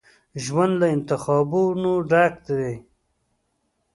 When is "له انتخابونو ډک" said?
0.81-2.33